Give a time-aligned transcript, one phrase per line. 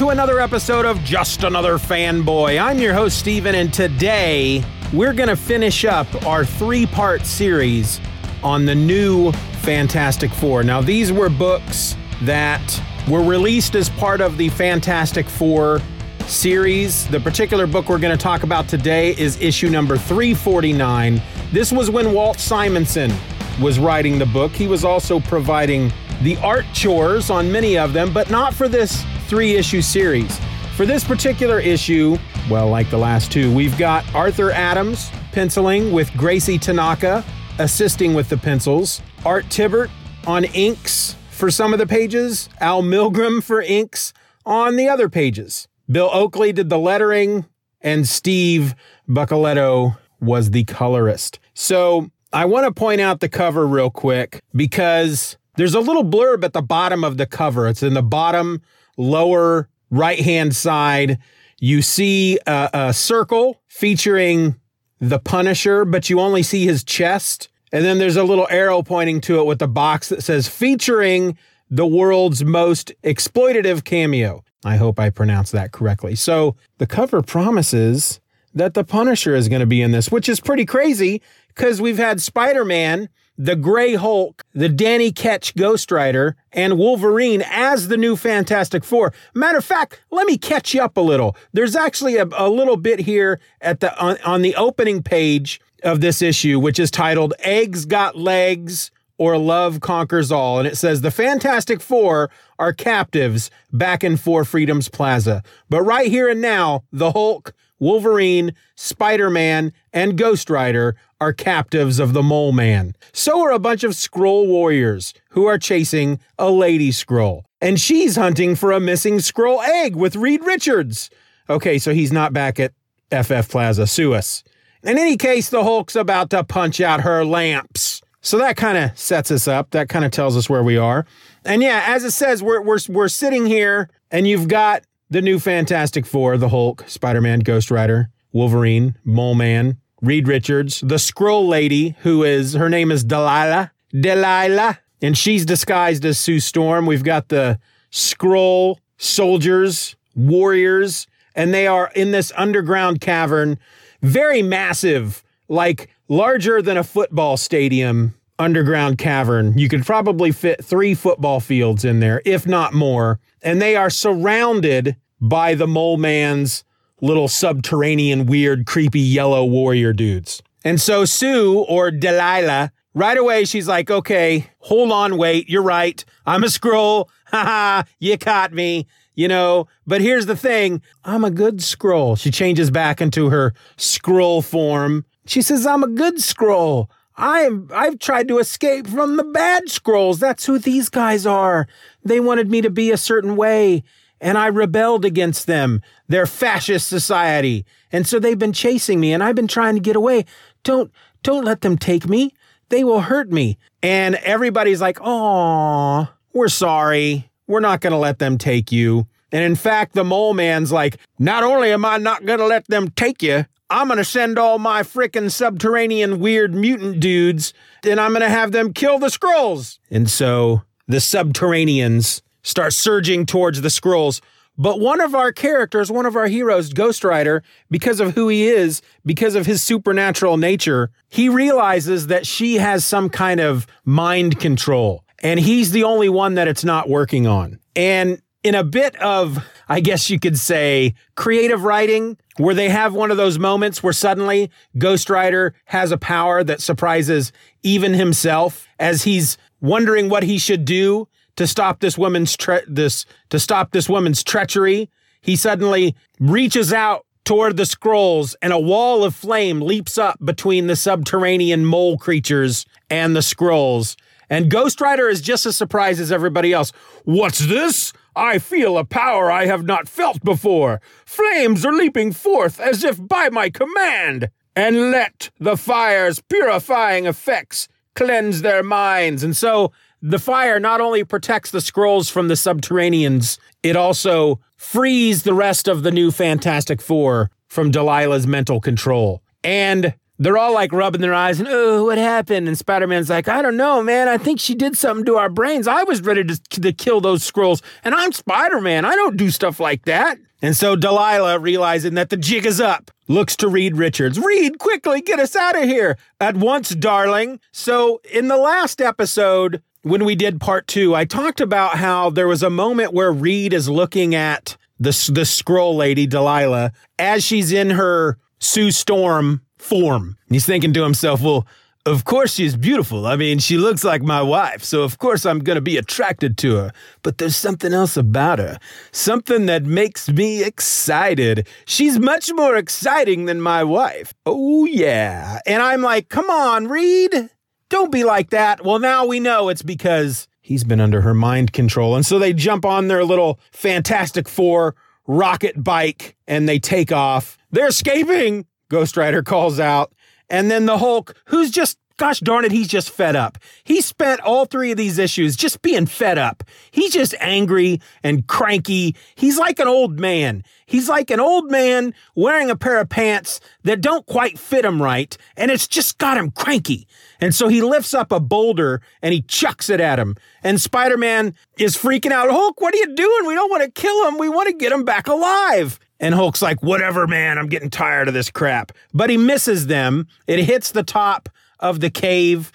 [0.00, 2.58] To another episode of Just Another Fanboy.
[2.58, 4.64] I'm your host, Steven, and today
[4.94, 8.00] we're going to finish up our three part series
[8.42, 10.62] on the new Fantastic Four.
[10.62, 15.82] Now, these were books that were released as part of the Fantastic Four
[16.20, 17.06] series.
[17.08, 21.20] The particular book we're going to talk about today is issue number 349.
[21.52, 23.12] This was when Walt Simonson
[23.60, 24.52] was writing the book.
[24.52, 29.04] He was also providing the art chores on many of them, but not for this
[29.30, 30.40] three issue series.
[30.76, 32.18] For this particular issue,
[32.50, 37.24] well, like the last two, we've got Arthur Adams penciling with Gracie Tanaka
[37.60, 39.88] assisting with the pencils, Art Thibert
[40.26, 44.12] on inks for some of the pages, Al Milgrom for inks
[44.44, 45.68] on the other pages.
[45.88, 47.46] Bill Oakley did the lettering,
[47.80, 48.74] and Steve
[49.08, 51.38] Buccellato was the colorist.
[51.54, 56.42] So I want to point out the cover real quick because there's a little blurb
[56.42, 57.68] at the bottom of the cover.
[57.68, 58.62] It's in the bottom
[59.00, 61.18] lower right hand side.
[61.58, 64.56] You see a, a, circle featuring
[65.00, 67.48] the Punisher, but you only see his chest.
[67.72, 71.36] And then there's a little arrow pointing to it with a box that says featuring
[71.70, 74.42] the world's most exploitative cameo.
[74.64, 76.14] I hope I pronounced that correctly.
[76.14, 78.20] So the cover promises
[78.54, 81.98] that the Punisher is going to be in this, which is pretty crazy because we've
[81.98, 87.96] had Spider Man, the Gray Hulk, the Danny Ketch Ghost Rider, and Wolverine as the
[87.96, 89.12] new Fantastic Four.
[89.34, 91.36] Matter of fact, let me catch you up a little.
[91.52, 96.00] There's actually a, a little bit here at the on, on the opening page of
[96.00, 100.58] this issue, which is titled Eggs Got Legs or Love Conquers All.
[100.58, 105.42] And it says the Fantastic Four are captives back in Four Freedoms Plaza.
[105.68, 111.98] But right here and now, the Hulk, Wolverine, Spider Man, and Ghost Rider are captives
[111.98, 112.94] of the Mole Man.
[113.12, 117.42] So are a bunch of Skrull warriors who are chasing a Lady Skrull.
[117.60, 121.10] And she's hunting for a missing Skrull egg with Reed Richards.
[121.48, 122.72] Okay, so he's not back at
[123.10, 123.86] FF Plaza.
[123.86, 124.44] Sue us.
[124.82, 128.00] In any case, the Hulk's about to punch out her lamps.
[128.22, 129.70] So that kind of sets us up.
[129.70, 131.06] That kind of tells us where we are.
[131.44, 135.38] And yeah, as it says, we're, we're, we're sitting here and you've got the new
[135.38, 141.48] Fantastic Four, the Hulk, Spider Man, Ghost Rider, Wolverine, Mole Man, Reed Richards, the Skrull
[141.48, 143.72] Lady, who is, her name is Delilah.
[143.90, 144.78] Delilah.
[145.02, 146.86] And she's disguised as Sue Storm.
[146.86, 147.58] We've got the
[147.90, 153.58] Skrull soldiers, warriors, and they are in this underground cavern,
[154.02, 159.56] very massive, like larger than a football stadium underground cavern.
[159.56, 163.20] You could probably fit three football fields in there, if not more.
[163.42, 166.64] And they are surrounded by the mole man's
[167.02, 170.42] little subterranean, weird, creepy yellow warrior dudes.
[170.64, 176.02] And so Sue or Delilah, right away, she's like, okay, hold on, wait, you're right.
[176.26, 177.08] I'm a Skrull.
[177.26, 178.86] Haha, you caught me.
[179.14, 182.18] You know, but here's the thing I'm a good Skrull.
[182.18, 185.04] She changes back into her Skrull form.
[185.26, 186.88] She says, I'm a good Skrull.
[187.20, 190.18] I'm I've tried to escape from the bad Skrulls.
[190.18, 191.68] That's who these guys are.
[192.02, 193.84] They wanted me to be a certain way,
[194.22, 195.82] and I rebelled against them.
[196.08, 197.66] Their fascist society.
[197.92, 200.24] And so they've been chasing me and I've been trying to get away.
[200.62, 200.90] Don't
[201.22, 202.32] don't let them take me.
[202.70, 203.58] They will hurt me.
[203.82, 207.30] And everybody's like, "Oh, we're sorry.
[207.46, 210.96] We're not going to let them take you." And in fact, the mole man's like,
[211.18, 214.38] "Not only am I not going to let them take you, I'm going to send
[214.38, 219.06] all my frickin' subterranean weird mutant dudes and I'm going to have them kill the
[219.06, 219.78] Skrulls.
[219.90, 224.20] And so the subterraneans start surging towards the Skrulls.
[224.58, 228.48] But one of our characters, one of our heroes, Ghost Rider, because of who he
[228.48, 234.40] is, because of his supernatural nature, he realizes that she has some kind of mind
[234.40, 235.04] control.
[235.22, 237.60] And he's the only one that it's not working on.
[237.76, 242.94] And in a bit of, I guess you could say, creative writing, where they have
[242.94, 247.32] one of those moments where suddenly Ghost Rider has a power that surprises
[247.62, 251.06] even himself as he's wondering what he should do
[251.36, 254.90] to stop this woman's tre- this to stop this woman's treachery.
[255.20, 260.66] He suddenly reaches out toward the Skrulls, and a wall of flame leaps up between
[260.66, 263.96] the subterranean mole creatures and the Skrulls.
[264.30, 266.72] And Ghost Rider is just as surprised as everybody else.
[267.04, 267.92] What's this?
[268.14, 270.80] I feel a power I have not felt before.
[271.04, 274.30] Flames are leaping forth as if by my command.
[274.54, 279.22] And let the fire's purifying effects cleanse their minds.
[279.22, 279.72] And so
[280.02, 285.68] the fire not only protects the Skrulls from the subterraneans, it also frees the rest
[285.68, 289.22] of the new Fantastic Four from Delilah's mental control.
[289.42, 292.46] And they're all like rubbing their eyes and, oh, what happened?
[292.46, 294.06] And Spider Man's like, I don't know, man.
[294.06, 295.66] I think she did something to our brains.
[295.66, 298.84] I was ready to, to kill those Skrulls, and I'm Spider Man.
[298.84, 300.18] I don't do stuff like that.
[300.42, 304.18] And so Delilah, realizing that the jig is up, looks to Reed Richards.
[304.18, 307.40] Reed, quickly get us out of here at once, darling.
[307.50, 312.28] So in the last episode, when we did part two, I talked about how there
[312.28, 317.52] was a moment where Reed is looking at the, the Skrull lady, Delilah, as she's
[317.52, 320.16] in her Sue Storm form.
[320.26, 321.46] And he's thinking to himself, well,
[321.86, 323.06] of course she's beautiful.
[323.06, 326.36] I mean, she looks like my wife, so of course I'm going to be attracted
[326.38, 326.72] to her.
[327.02, 328.58] But there's something else about her,
[328.92, 331.46] something that makes me excited.
[331.64, 334.12] She's much more exciting than my wife.
[334.26, 335.38] Oh, yeah.
[335.46, 337.30] And I'm like, come on, Reed.
[337.70, 338.64] Don't be like that.
[338.64, 341.96] Well, now we know it's because he's been under her mind control.
[341.96, 344.74] And so they jump on their little Fantastic Four
[345.06, 347.38] rocket bike and they take off.
[347.50, 348.46] They're escaping.
[348.70, 349.92] Ghost Rider calls out.
[350.30, 353.36] And then the Hulk, who's just, gosh darn it, he's just fed up.
[353.64, 356.44] He spent all three of these issues just being fed up.
[356.70, 358.94] He's just angry and cranky.
[359.16, 360.44] He's like an old man.
[360.66, 364.80] He's like an old man wearing a pair of pants that don't quite fit him
[364.80, 366.86] right, and it's just got him cranky.
[367.20, 370.16] And so he lifts up a boulder and he chucks it at him.
[370.44, 372.30] And Spider Man is freaking out.
[372.30, 373.26] Hulk, what are you doing?
[373.26, 374.16] We don't want to kill him.
[374.16, 375.78] We want to get him back alive.
[376.00, 378.72] And Hulk's like, whatever, man, I'm getting tired of this crap.
[378.92, 380.08] But he misses them.
[380.26, 381.28] It hits the top
[381.60, 382.50] of the cave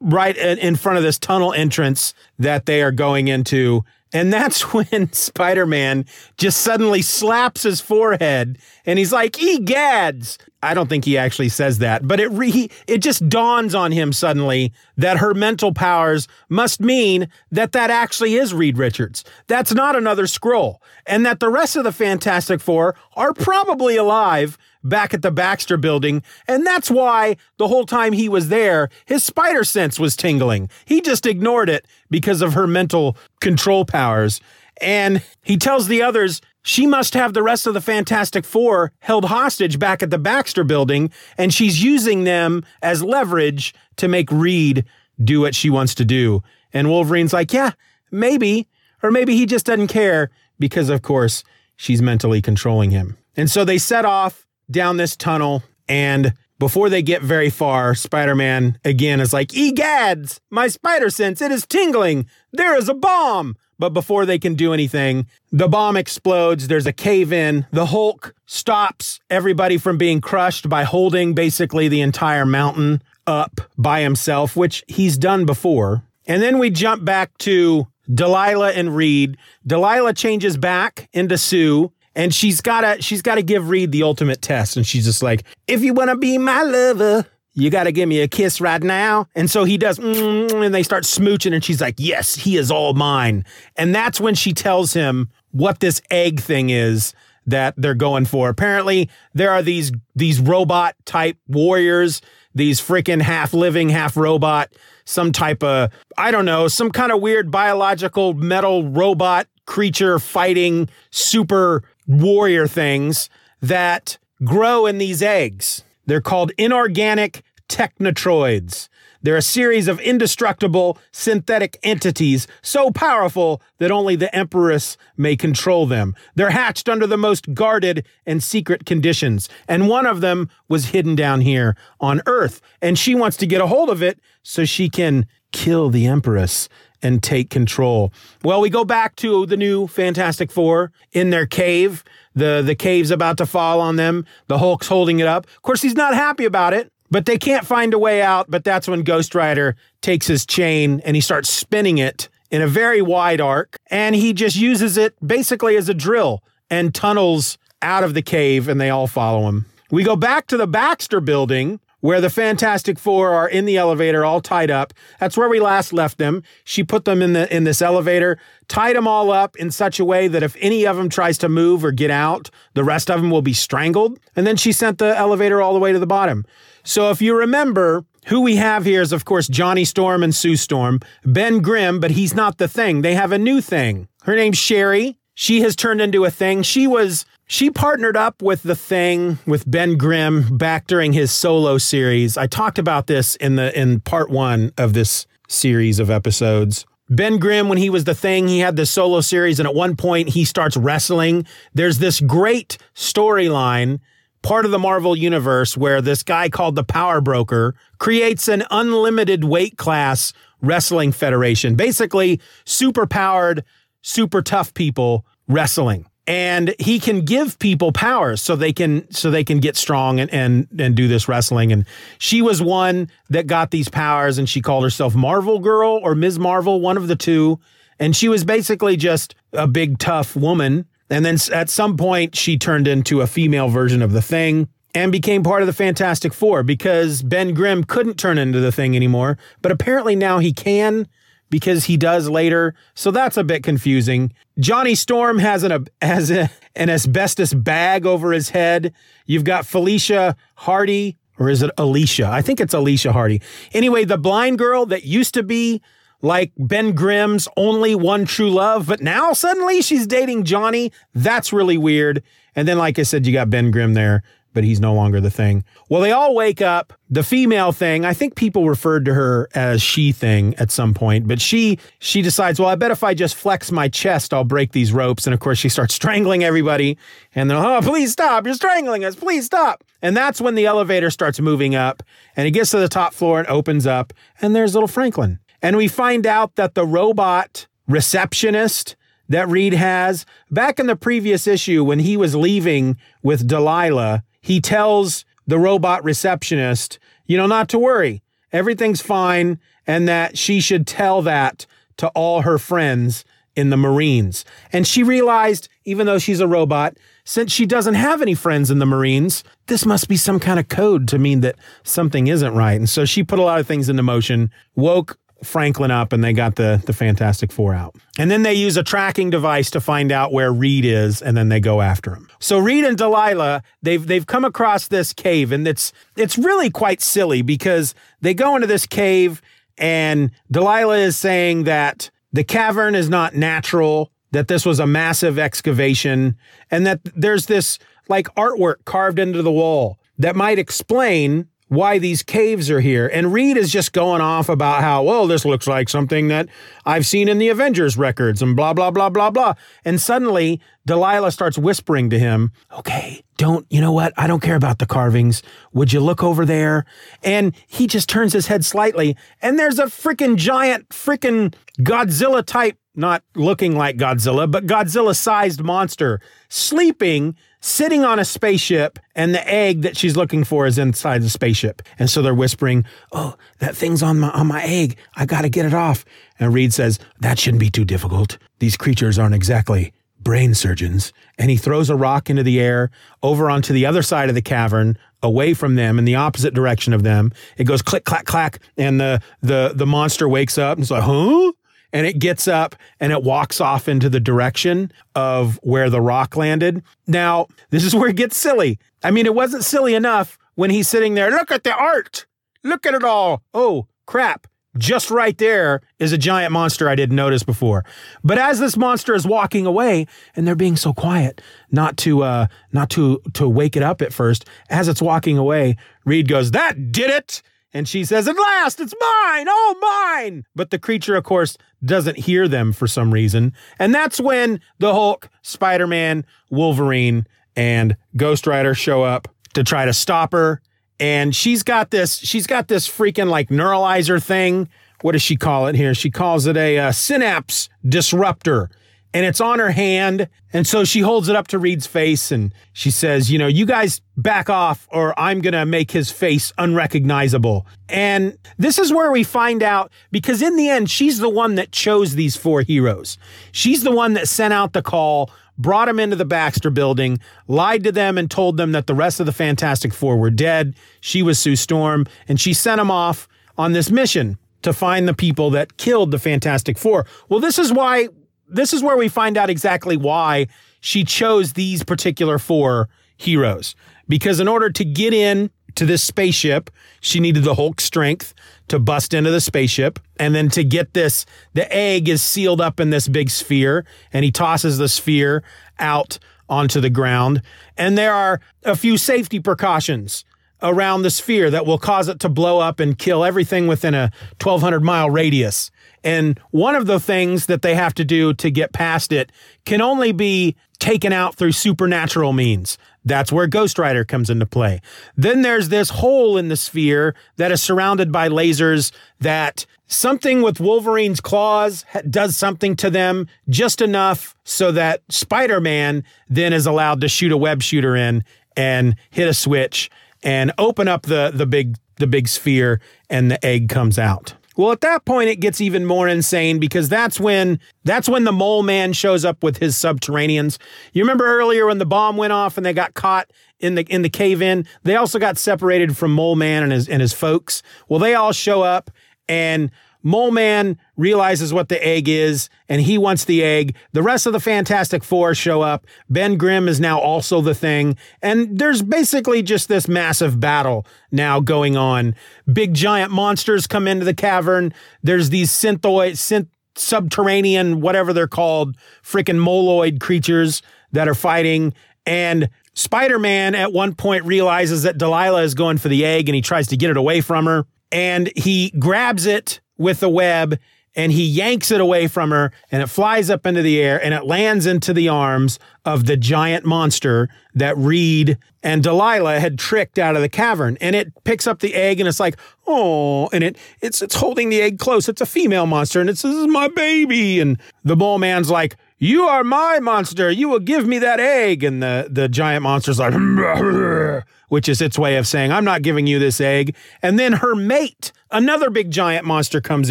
[0.00, 3.84] right in front of this tunnel entrance that they are going into.
[4.12, 6.06] And that's when Spider Man
[6.38, 10.38] just suddenly slaps his forehead and he's like, Egads!
[10.64, 14.12] I don't think he actually says that, but it re- it just dawns on him
[14.12, 19.24] suddenly that her mental powers must mean that that actually is Reed Richards.
[19.46, 24.58] That's not another Skrull, and that the rest of the Fantastic Four are probably alive
[24.82, 29.24] back at the Baxter building, and that's why the whole time he was there, his
[29.24, 30.68] spider sense was tingling.
[30.84, 34.40] He just ignored it because of her mental control powers.
[34.80, 39.26] And he tells the others she must have the rest of the Fantastic Four held
[39.26, 44.86] hostage back at the Baxter building, and she's using them as leverage to make Reed
[45.22, 46.42] do what she wants to do.
[46.72, 47.72] And Wolverine's like, yeah,
[48.10, 48.66] maybe.
[49.02, 51.44] Or maybe he just doesn't care because, of course,
[51.76, 53.18] she's mentally controlling him.
[53.36, 56.32] And so they set off down this tunnel, and
[56.64, 61.52] before they get very far, Spider Man again is like, Egads, my spider sense, it
[61.52, 62.26] is tingling.
[62.54, 63.56] There is a bomb.
[63.78, 66.66] But before they can do anything, the bomb explodes.
[66.66, 67.66] There's a cave in.
[67.70, 74.00] The Hulk stops everybody from being crushed by holding basically the entire mountain up by
[74.00, 76.02] himself, which he's done before.
[76.26, 79.36] And then we jump back to Delilah and Reed.
[79.66, 84.76] Delilah changes back into Sue and she's gotta she's gotta give Reed the ultimate test.
[84.76, 88.20] And she's just like, if you wanna be my lover, you got to give me
[88.20, 89.28] a kiss right now.
[89.34, 92.70] And so he does, mm, and they start smooching, and she's like, Yes, he is
[92.70, 93.44] all mine.
[93.76, 97.14] And that's when she tells him what this egg thing is
[97.46, 98.48] that they're going for.
[98.48, 102.20] Apparently, there are these these robot type warriors,
[102.54, 104.72] these freaking half living, half robot,
[105.04, 110.88] some type of I don't know, some kind of weird biological metal robot creature fighting
[111.10, 113.28] super warrior things
[113.60, 115.84] that grow in these eggs.
[116.06, 118.88] They're called inorganic technotroids.
[119.22, 125.86] They're a series of indestructible synthetic entities so powerful that only the Empress may control
[125.86, 126.14] them.
[126.34, 131.14] They're hatched under the most guarded and secret conditions, and one of them was hidden
[131.14, 134.90] down here on Earth, and she wants to get a hold of it so she
[134.90, 136.68] can kill the Empress
[137.04, 138.12] and take control.
[138.42, 142.02] Well, we go back to the new Fantastic Four in their cave.
[142.34, 144.26] The the cave's about to fall on them.
[144.48, 145.46] The Hulk's holding it up.
[145.46, 148.50] Of course, he's not happy about it, but they can't find a way out.
[148.50, 152.66] But that's when Ghost Rider takes his chain and he starts spinning it in a
[152.66, 158.02] very wide arc, and he just uses it basically as a drill and tunnels out
[158.02, 159.66] of the cave, and they all follow him.
[159.90, 164.26] We go back to the Baxter building where the Fantastic Four are in the elevator
[164.26, 164.92] all tied up.
[165.20, 166.42] That's where we last left them.
[166.62, 170.04] She put them in the in this elevator, tied them all up in such a
[170.04, 173.22] way that if any of them tries to move or get out, the rest of
[173.22, 174.18] them will be strangled.
[174.36, 176.44] And then she sent the elevator all the way to the bottom.
[176.82, 180.56] So if you remember, who we have here is, of course, Johnny Storm and Sue
[180.56, 181.00] Storm.
[181.24, 183.00] Ben Grimm, but he's not the thing.
[183.00, 184.08] They have a new thing.
[184.24, 185.16] Her name's Sherry.
[185.34, 186.62] She has turned into a thing.
[186.62, 191.78] She was she partnered up with the thing with Ben Grimm back during his solo
[191.78, 192.36] series.
[192.36, 196.86] I talked about this in the in part 1 of this series of episodes.
[197.10, 199.94] Ben Grimm, when he was the thing, he had this solo series, and at one
[199.94, 201.46] point he starts wrestling.
[201.74, 204.00] There's this great storyline,
[204.42, 209.44] part of the Marvel universe, where this guy called the Power Broker creates an unlimited
[209.44, 210.32] weight class
[210.62, 211.74] wrestling federation.
[211.74, 213.64] Basically, super powered,
[214.00, 219.44] super tough people wrestling and he can give people powers so they can so they
[219.44, 221.72] can get strong and and and do this wrestling.
[221.72, 221.84] And
[222.18, 226.38] she was one that got these powers and she called herself Marvel Girl or Ms.
[226.38, 227.60] Marvel one of the two.
[227.98, 230.86] And she was basically just a big tough woman.
[231.10, 235.12] And then at some point she turned into a female version of the thing and
[235.12, 239.36] became part of the Fantastic Four because Ben Grimm couldn't turn into the thing anymore.
[239.60, 241.06] But apparently now he can
[241.54, 242.74] because he does later.
[242.94, 244.32] So that's a bit confusing.
[244.58, 248.92] Johnny Storm has an has a, an asbestos bag over his head.
[249.24, 252.26] You've got Felicia Hardy, or is it Alicia?
[252.26, 253.40] I think it's Alicia Hardy.
[253.72, 255.80] Anyway, the blind girl that used to be
[256.22, 260.90] like Ben Grimm's only one true love, but now suddenly she's dating Johnny.
[261.14, 262.24] That's really weird.
[262.56, 265.30] And then, like I said, you got Ben Grimm there but he's no longer the
[265.30, 265.64] thing.
[265.90, 266.94] Well, they all wake up.
[267.10, 271.28] The female thing, I think people referred to her as she thing at some point,
[271.28, 274.72] but she she decides, well, I bet if I just flex my chest, I'll break
[274.72, 275.26] these ropes.
[275.26, 276.96] And of course, she starts strangling everybody.
[277.34, 278.46] And they're, oh, please stop!
[278.46, 279.14] You're strangling us!
[279.14, 279.84] Please stop!
[280.00, 282.02] And that's when the elevator starts moving up,
[282.36, 285.40] and it gets to the top floor and opens up, and there's little Franklin.
[285.60, 288.96] And we find out that the robot receptionist
[289.28, 294.60] that Reed has back in the previous issue when he was leaving with Delilah he
[294.60, 298.22] tells the robot receptionist, you know, not to worry,
[298.52, 301.64] everything's fine, and that she should tell that
[301.96, 303.24] to all her friends
[303.56, 304.44] in the Marines.
[304.70, 308.80] And she realized, even though she's a robot, since she doesn't have any friends in
[308.80, 312.78] the Marines, this must be some kind of code to mean that something isn't right.
[312.78, 316.32] And so she put a lot of things into motion, woke Franklin up and they
[316.32, 317.94] got the the Fantastic Four out.
[318.18, 321.48] And then they use a tracking device to find out where Reed is, and then
[321.48, 322.28] they go after him.
[322.38, 327.00] So Reed and Delilah, they've they've come across this cave, and it's it's really quite
[327.00, 329.42] silly because they go into this cave,
[329.78, 335.38] and Delilah is saying that the cavern is not natural, that this was a massive
[335.38, 336.36] excavation,
[336.70, 342.22] and that there's this like artwork carved into the wall that might explain why these
[342.22, 343.08] caves are here.
[343.12, 346.48] And Reed is just going off about how, well, this looks like something that
[346.84, 349.54] I've seen in the Avengers records and blah, blah, blah, blah, blah.
[349.84, 354.12] And suddenly Delilah starts whispering to him, okay, don't, you know what?
[354.16, 355.42] I don't care about the carvings.
[355.72, 356.84] Would you look over there?
[357.22, 362.78] And he just turns his head slightly and there's a freaking giant, freaking Godzilla type,
[362.94, 369.48] not looking like Godzilla, but Godzilla sized monster sleeping sitting on a spaceship and the
[369.48, 371.80] egg that she's looking for is inside the spaceship.
[371.98, 374.96] And so they're whispering, "Oh, that thing's on my on my egg.
[375.16, 376.04] I got to get it off."
[376.38, 378.36] And Reed says, "That shouldn't be too difficult.
[378.58, 382.90] These creatures aren't exactly brain surgeons." And he throws a rock into the air
[383.22, 386.92] over onto the other side of the cavern, away from them in the opposite direction
[386.92, 387.32] of them.
[387.56, 391.04] It goes click clack clack and the the the monster wakes up and it's like,
[391.04, 391.52] "Huh?"
[391.94, 396.36] And it gets up and it walks off into the direction of where the rock
[396.36, 396.82] landed.
[397.06, 398.80] Now, this is where it gets silly.
[399.04, 401.30] I mean, it wasn't silly enough when he's sitting there.
[401.30, 402.26] Look at the art.
[402.64, 403.42] Look at it all.
[403.54, 404.48] Oh, crap.
[404.76, 407.84] Just right there is a giant monster I didn't notice before.
[408.24, 412.46] But as this monster is walking away, and they're being so quiet, not to uh,
[412.72, 416.90] not to to wake it up at first, as it's walking away, Reed goes, "That
[416.90, 417.40] did it!"
[417.74, 420.44] And she says, At last, it's mine, all mine.
[420.54, 423.52] But the creature, of course, doesn't hear them for some reason.
[423.78, 427.26] And that's when the Hulk, Spider Man, Wolverine,
[427.56, 430.60] and Ghost Rider show up to try to stop her.
[431.00, 434.68] And she's got this, she's got this freaking like neuralizer thing.
[435.02, 435.94] What does she call it here?
[435.94, 438.70] She calls it a, uh, synapse disruptor
[439.14, 440.28] and it's on her hand.
[440.52, 443.64] And so she holds it up to Reed's face and she says, You know, you
[443.64, 447.66] guys back off or I'm going to make his face unrecognizable.
[447.88, 451.72] And this is where we find out because in the end, she's the one that
[451.72, 453.16] chose these four heroes.
[453.52, 457.84] She's the one that sent out the call brought him into the Baxter building, lied
[457.84, 460.74] to them, and told them that the rest of the Fantastic Four were dead.
[461.00, 465.14] She was Sue Storm, and she sent him off on this mission to find the
[465.14, 467.06] people that killed the Fantastic Four.
[467.28, 468.08] Well, this is why,
[468.54, 470.46] this is where we find out exactly why
[470.80, 473.74] she chose these particular four heroes.
[474.08, 476.70] Because in order to get in to this spaceship,
[477.00, 478.34] she needed the Hulk strength
[478.68, 479.98] to bust into the spaceship.
[480.18, 484.24] And then to get this, the egg is sealed up in this big sphere, and
[484.24, 485.42] he tosses the sphere
[485.78, 486.18] out
[486.48, 487.42] onto the ground.
[487.76, 490.24] And there are a few safety precautions
[490.62, 494.10] around the sphere that will cause it to blow up and kill everything within a
[494.42, 495.70] 1200 mile radius.
[496.04, 499.32] And one of the things that they have to do to get past it
[499.64, 502.76] can only be taken out through supernatural means.
[503.06, 504.80] That's where Ghost Rider comes into play.
[505.16, 510.60] Then there's this hole in the sphere that is surrounded by lasers that something with
[510.60, 517.00] Wolverine's claws does something to them just enough so that Spider Man then is allowed
[517.00, 518.24] to shoot a web shooter in
[518.56, 519.90] and hit a switch
[520.22, 524.34] and open up the, the big the big sphere and the egg comes out.
[524.56, 528.32] Well, at that point, it gets even more insane because that's when that's when the
[528.32, 530.58] mole man shows up with his subterraneans.
[530.92, 534.02] You remember earlier when the bomb went off and they got caught in the in
[534.02, 534.66] the cave in.
[534.84, 537.62] They also got separated from Mole Man and his and his folks.
[537.88, 538.90] Well, they all show up
[539.28, 539.70] and
[540.04, 543.74] Mole Man realizes what the egg is and he wants the egg.
[543.92, 545.86] The rest of the Fantastic Four show up.
[546.10, 547.96] Ben Grimm is now also the thing.
[548.22, 552.14] And there's basically just this massive battle now going on.
[552.52, 554.74] Big giant monsters come into the cavern.
[555.02, 560.60] There's these synthoid, synth, subterranean, whatever they're called, freaking moloid creatures
[560.92, 561.72] that are fighting.
[562.04, 566.36] And Spider Man at one point realizes that Delilah is going for the egg and
[566.36, 567.64] he tries to get it away from her.
[567.90, 570.58] And he grabs it with the web
[570.96, 574.14] and he yanks it away from her and it flies up into the air and
[574.14, 579.98] it lands into the arms of the giant monster that Reed and Delilah had tricked
[579.98, 580.78] out of the cavern.
[580.80, 584.48] And it picks up the egg and it's like, oh, and it it's it's holding
[584.48, 585.08] the egg close.
[585.08, 587.40] It's a female monster and it says, This is my baby.
[587.40, 590.30] And the mole man's like, You are my monster.
[590.30, 591.64] You will give me that egg.
[591.64, 593.14] And the, the giant monster's like,
[594.48, 596.76] which is its way of saying, I'm not giving you this egg.
[597.02, 599.90] And then her mate, another big giant monster, comes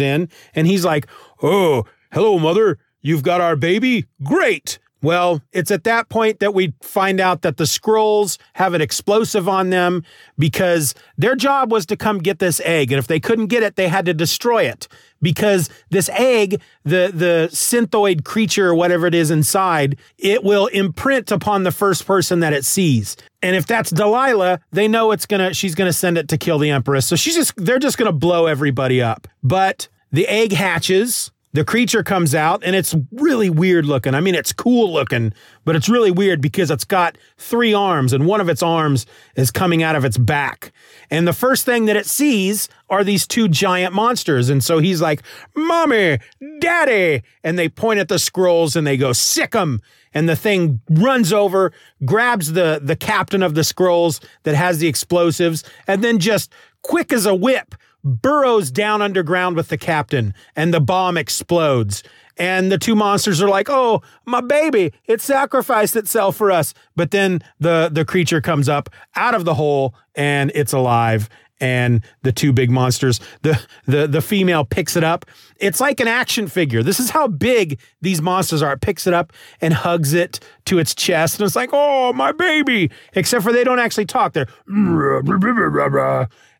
[0.00, 1.06] in and he's like,
[1.42, 2.78] Oh, hello, mother.
[3.02, 4.06] You've got our baby?
[4.22, 4.78] Great.
[5.04, 9.50] Well, it's at that point that we find out that the Skrulls have an explosive
[9.50, 10.02] on them
[10.38, 12.90] because their job was to come get this egg.
[12.90, 14.88] And if they couldn't get it, they had to destroy it
[15.20, 21.30] because this egg, the, the synthoid creature or whatever it is inside, it will imprint
[21.30, 23.14] upon the first person that it sees.
[23.42, 26.70] And if that's Delilah, they know it's gonna, she's gonna send it to kill the
[26.70, 27.04] Empress.
[27.04, 29.28] So she's just, they're just gonna blow everybody up.
[29.42, 34.12] But the egg hatches the creature comes out and it's really weird looking.
[34.12, 35.32] I mean, it's cool looking,
[35.64, 39.52] but it's really weird because it's got three arms and one of its arms is
[39.52, 40.72] coming out of its back.
[41.10, 44.48] And the first thing that it sees are these two giant monsters.
[44.48, 45.22] And so he's like,
[45.54, 46.18] Mommy,
[46.58, 47.22] Daddy.
[47.44, 49.80] And they point at the Skrulls and they go, Sick 'em.
[50.12, 51.72] And the thing runs over,
[52.04, 56.52] grabs the, the captain of the Skrulls that has the explosives, and then just
[56.84, 62.04] quick as a whip burrows down underground with the captain and the bomb explodes.
[62.36, 64.92] And the two monsters are like, "Oh, my baby!
[65.06, 69.54] It sacrificed itself for us." But then the the creature comes up out of the
[69.54, 71.28] hole and it's alive.
[71.60, 75.24] And the two big monsters, the the the female picks it up.
[75.60, 76.82] It's like an action figure.
[76.82, 78.72] This is how big these monsters are.
[78.72, 82.32] It picks it up and hugs it to its chest, and it's like, "Oh, my
[82.32, 84.32] baby!" Except for they don't actually talk.
[84.32, 84.48] They're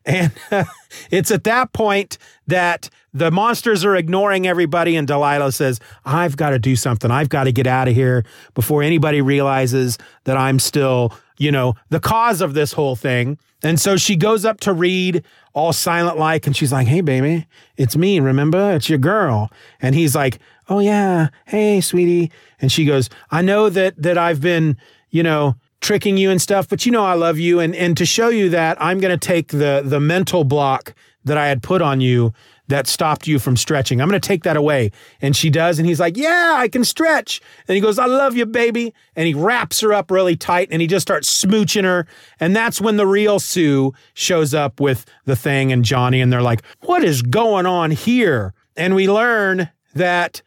[0.05, 0.31] and
[1.11, 6.49] it's at that point that the monsters are ignoring everybody, and Delilah says, I've got
[6.49, 7.11] to do something.
[7.11, 11.75] I've got to get out of here before anybody realizes that I'm still, you know,
[11.89, 13.37] the cause of this whole thing.
[13.63, 17.47] And so she goes up to Reed, all silent like, and she's like, Hey, baby,
[17.77, 18.19] it's me.
[18.19, 18.73] Remember?
[18.73, 19.49] It's your girl.
[19.81, 21.29] And he's like, Oh, yeah.
[21.45, 22.31] Hey, sweetie.
[22.59, 24.77] And she goes, I know that, that I've been,
[25.09, 28.07] you know, tricking you and stuff, but you know I love you and and to
[28.07, 30.95] show you that I'm going to take the the mental block
[31.25, 32.33] that I had put on you
[32.69, 34.01] that stopped you from stretching.
[34.01, 34.91] I'm going to take that away.
[35.21, 38.35] And she does and he's like, "Yeah, I can stretch." And he goes, "I love
[38.35, 42.07] you, baby." And he wraps her up really tight and he just starts smooching her.
[42.39, 46.41] And that's when the real Sue shows up with the thing and Johnny and they're
[46.41, 50.41] like, "What is going on here?" And we learn that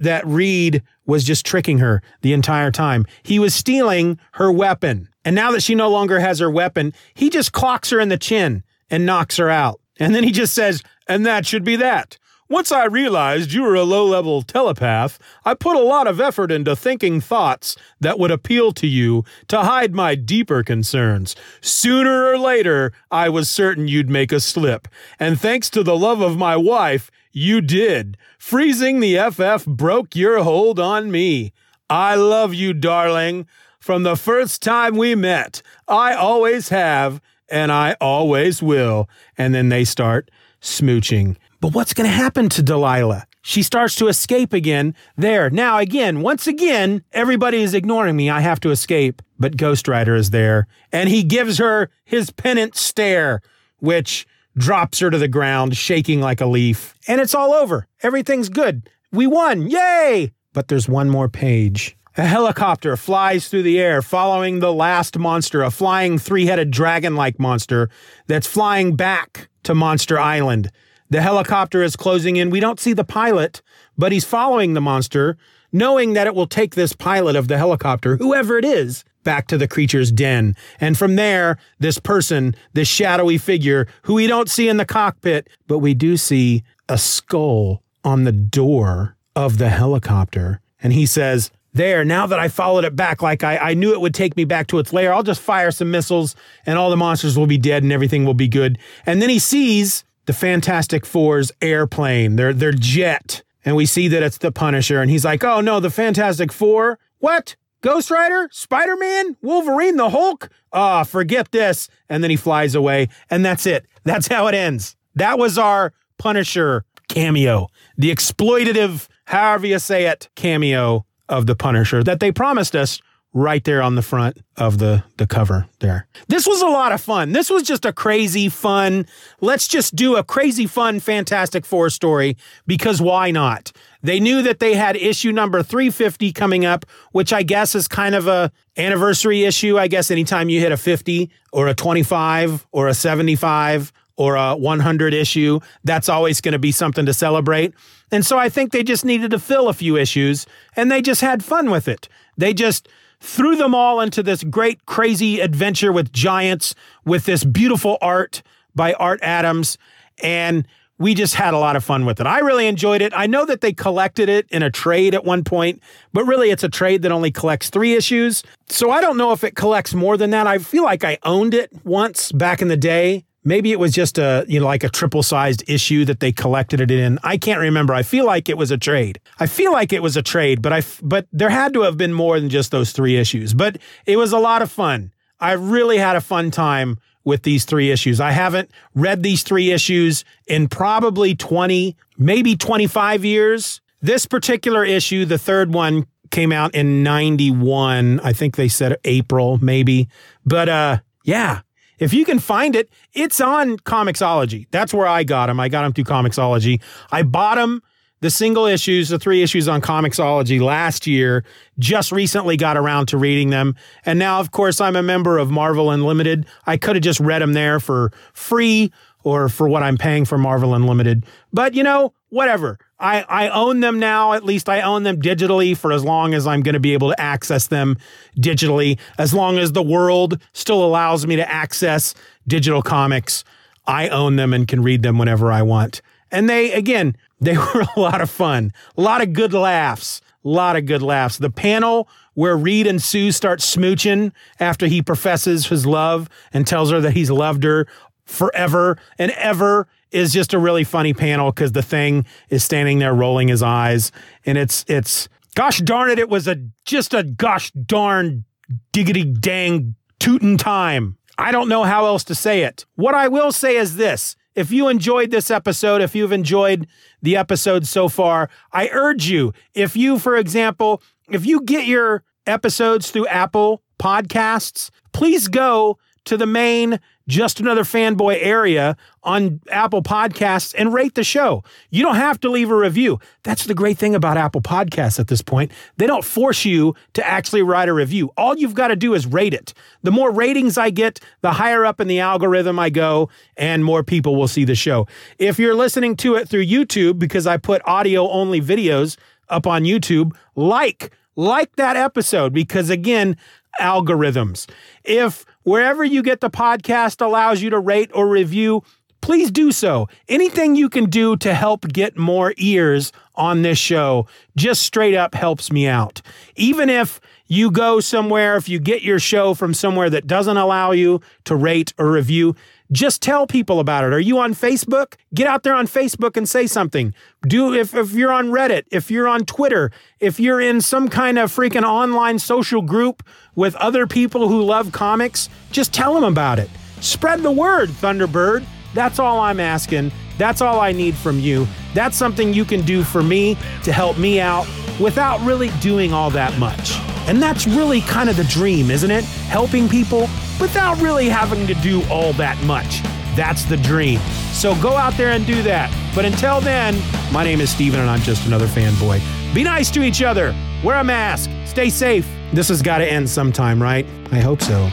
[0.00, 3.06] that Reed was just tricking her the entire time.
[3.22, 5.08] He was stealing her weapon.
[5.24, 8.18] And now that she no longer has her weapon, he just clocks her in the
[8.18, 9.80] chin and knocks her out.
[9.98, 12.18] And then he just says, and that should be that.
[12.48, 16.52] Once I realized you were a low level telepath, I put a lot of effort
[16.52, 21.34] into thinking thoughts that would appeal to you to hide my deeper concerns.
[21.62, 24.86] Sooner or later, I was certain you'd make a slip.
[25.18, 28.16] And thanks to the love of my wife, you did.
[28.38, 31.52] Freezing the FF broke your hold on me.
[31.88, 33.46] I love you, darling.
[33.80, 39.08] From the first time we met, I always have, and I always will.
[39.36, 41.36] And then they start smooching.
[41.60, 43.26] But what's going to happen to Delilah?
[43.42, 44.94] She starts to escape again.
[45.16, 45.50] There.
[45.50, 48.30] Now, again, once again, everybody is ignoring me.
[48.30, 49.20] I have to escape.
[49.38, 53.42] But Ghost Rider is there, and he gives her his penance stare,
[53.80, 56.94] which drops her to the ground, shaking like a leaf.
[57.06, 57.86] And it's all over.
[58.02, 58.88] Everything's good.
[59.10, 59.68] We won.
[59.68, 60.32] Yay!
[60.52, 61.96] But there's one more page.
[62.16, 67.16] A helicopter flies through the air following the last monster, a flying three headed dragon
[67.16, 67.88] like monster
[68.26, 70.70] that's flying back to Monster Island.
[71.08, 72.50] The helicopter is closing in.
[72.50, 73.62] We don't see the pilot,
[73.96, 75.38] but he's following the monster,
[75.72, 79.58] knowing that it will take this pilot of the helicopter, whoever it is, back to
[79.58, 80.56] the creature's den.
[80.80, 85.48] And from there, this person, this shadowy figure, who we don't see in the cockpit,
[85.66, 90.60] but we do see a skull on the door of the helicopter.
[90.82, 94.00] And he says, there, now that I followed it back, like I, I knew it
[94.00, 96.34] would take me back to its lair, I'll just fire some missiles
[96.66, 98.78] and all the monsters will be dead and everything will be good.
[99.06, 103.42] And then he sees the Fantastic Four's airplane, their, their jet.
[103.64, 105.00] And we see that it's the Punisher.
[105.00, 106.98] And he's like, oh no, the Fantastic Four?
[107.18, 107.56] What?
[107.82, 108.48] Ghost Rider?
[108.52, 109.36] Spider Man?
[109.42, 109.96] Wolverine?
[109.96, 110.48] The Hulk?
[110.72, 111.88] Ah, oh, forget this.
[112.08, 113.08] And then he flies away.
[113.28, 113.86] And that's it.
[114.04, 114.96] That's how it ends.
[115.14, 117.68] That was our Punisher cameo,
[117.98, 123.00] the exploitative, however you say it, cameo of the Punisher that they promised us
[123.34, 126.06] right there on the front of the the cover there.
[126.28, 127.32] This was a lot of fun.
[127.32, 129.06] This was just a crazy fun.
[129.40, 133.72] Let's just do a crazy fun Fantastic Four story because why not?
[134.02, 138.14] They knew that they had issue number 350 coming up, which I guess is kind
[138.14, 139.78] of a anniversary issue.
[139.78, 144.56] I guess anytime you hit a 50 or a 25 or a 75 or a
[144.56, 147.74] 100 issue, that's always going to be something to celebrate.
[148.10, 151.20] And so I think they just needed to fill a few issues and they just
[151.20, 152.08] had fun with it.
[152.36, 152.88] They just
[153.20, 158.42] threw them all into this great, crazy adventure with giants, with this beautiful art
[158.74, 159.78] by Art Adams.
[160.22, 160.66] And
[160.98, 162.26] we just had a lot of fun with it.
[162.26, 163.12] I really enjoyed it.
[163.14, 166.62] I know that they collected it in a trade at one point, but really it's
[166.62, 168.42] a trade that only collects three issues.
[168.68, 170.46] So I don't know if it collects more than that.
[170.46, 174.18] I feel like I owned it once back in the day Maybe it was just
[174.18, 177.18] a, you know, like a triple sized issue that they collected it in.
[177.24, 177.92] I can't remember.
[177.92, 179.20] I feel like it was a trade.
[179.40, 182.12] I feel like it was a trade, but I, but there had to have been
[182.12, 183.52] more than just those three issues.
[183.52, 185.12] But it was a lot of fun.
[185.40, 188.20] I really had a fun time with these three issues.
[188.20, 193.80] I haven't read these three issues in probably 20, maybe 25 years.
[194.00, 198.20] This particular issue, the third one, came out in 91.
[198.20, 200.08] I think they said April, maybe.
[200.44, 201.60] But uh, yeah,
[201.98, 204.66] if you can find it, it's on Comixology.
[204.72, 205.60] That's where I got them.
[205.60, 206.80] I got them through Comixology.
[207.12, 207.82] I bought them,
[208.22, 211.44] the single issues, the three issues on Comixology last year.
[211.78, 213.74] Just recently got around to reading them.
[214.06, 216.46] And now, of course, I'm a member of Marvel Unlimited.
[216.64, 218.92] I could have just read them there for free
[219.24, 221.26] or for what I'm paying for Marvel Unlimited.
[221.52, 222.78] But, you know, whatever.
[223.00, 224.34] I, I own them now.
[224.34, 227.10] At least I own them digitally for as long as I'm going to be able
[227.10, 227.98] to access them
[228.38, 229.00] digitally.
[229.18, 232.14] As long as the world still allows me to access
[232.46, 233.42] digital comics,
[233.84, 236.02] I own them and can read them whenever I want.
[236.32, 240.48] And they, again, they were a lot of fun, a lot of good laughs, a
[240.48, 241.38] lot of good laughs.
[241.38, 246.90] The panel where Reed and Sue start smooching after he professes his love and tells
[246.90, 247.86] her that he's loved her
[248.24, 253.14] forever and ever is just a really funny panel because the thing is standing there
[253.14, 254.12] rolling his eyes.
[254.46, 258.44] And it's it's gosh darn it it was a just a gosh darn
[258.92, 261.16] diggity dang tootin' time.
[261.38, 262.84] I don't know how else to say it.
[262.94, 266.86] What i will say is this if you enjoyed this episode if you've enjoyed
[267.20, 272.22] the episode so far i urge you if you for example if you get your
[272.46, 280.02] episodes through apple podcasts please go to the main just Another Fanboy area on Apple
[280.02, 281.62] Podcasts and rate the show.
[281.90, 283.20] You don't have to leave a review.
[283.44, 285.70] That's the great thing about Apple Podcasts at this point.
[285.96, 288.32] They don't force you to actually write a review.
[288.36, 289.72] All you've got to do is rate it.
[290.02, 294.02] The more ratings I get, the higher up in the algorithm I go, and more
[294.02, 295.06] people will see the show.
[295.38, 299.16] If you're listening to it through YouTube, because I put audio only videos
[299.48, 303.36] up on YouTube, like, like that episode, because again,
[303.80, 304.68] algorithms.
[305.04, 308.82] If wherever you get the podcast allows you to rate or review,
[309.20, 310.08] please do so.
[310.28, 315.34] Anything you can do to help get more ears on this show just straight up
[315.34, 316.20] helps me out.
[316.56, 320.90] Even if you go somewhere, if you get your show from somewhere that doesn't allow
[320.90, 322.54] you to rate or review,
[322.92, 324.12] just tell people about it.
[324.12, 325.14] Are you on Facebook?
[325.34, 327.14] Get out there on Facebook and say something.
[327.48, 331.38] Do if, if you're on Reddit, if you're on Twitter, if you're in some kind
[331.38, 333.22] of freaking online social group
[333.54, 336.68] with other people who love comics, just tell them about it.
[337.00, 338.64] Spread the word, Thunderbird.
[338.94, 340.12] That's all I'm asking.
[340.36, 341.66] That's all I need from you.
[341.94, 344.66] That's something you can do for me to help me out
[345.00, 347.11] without really doing all that much.
[347.32, 349.24] And that's really kind of the dream, isn't it?
[349.24, 350.28] Helping people
[350.60, 353.00] without really having to do all that much.
[353.34, 354.20] That's the dream.
[354.52, 355.90] So go out there and do that.
[356.14, 356.94] But until then,
[357.32, 359.22] my name is Steven and I'm just another fanboy.
[359.54, 360.54] Be nice to each other.
[360.84, 361.48] Wear a mask.
[361.64, 362.28] Stay safe.
[362.52, 364.04] This has got to end sometime, right?
[364.30, 364.90] I hope so.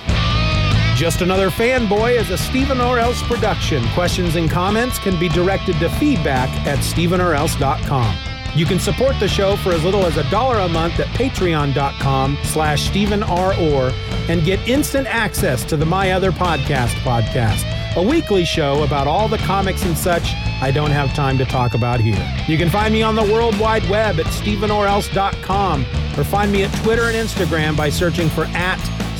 [0.95, 3.85] Just Another Fanboy is a Stephen or Else production.
[3.89, 8.28] Questions and comments can be directed to feedback at stephenorelse.com.
[8.55, 12.37] You can support the show for as little as a dollar a month at patreon.com
[12.43, 13.53] slash Stephen R.
[13.59, 13.91] Orr
[14.27, 19.27] and get instant access to the My Other Podcast podcast, a weekly show about all
[19.27, 22.21] the comics and such I don't have time to talk about here.
[22.47, 25.85] You can find me on the World Wide Web at stephenorelse.com
[26.17, 28.79] or find me at Twitter and Instagram by searching for at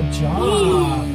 [0.00, 1.09] Good job.